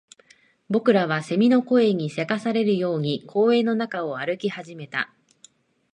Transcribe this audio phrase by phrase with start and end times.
[0.67, 5.13] 僕らは蝉の声に急かされるように公園の中を歩き始めた